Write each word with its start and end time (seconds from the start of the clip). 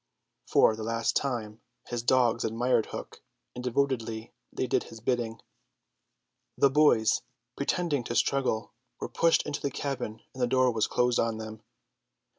For 0.47 0.75
the 0.75 0.81
last 0.81 1.15
time 1.15 1.61
his 1.85 2.01
dogs 2.01 2.43
admired 2.43 2.87
Hook, 2.87 3.21
and 3.53 3.63
devotedly 3.63 4.33
they 4.51 4.65
did 4.65 4.85
his 4.85 4.99
bidding. 4.99 5.39
The 6.57 6.71
boys, 6.71 7.21
pretending 7.55 8.03
to 8.05 8.15
struggle, 8.15 8.73
were 8.99 9.07
pushed 9.09 9.45
into 9.45 9.61
the 9.61 9.69
cabin 9.69 10.21
and 10.33 10.41
the 10.41 10.47
door 10.47 10.71
was 10.71 10.87
closed 10.87 11.19
on 11.19 11.37
them. 11.37 11.61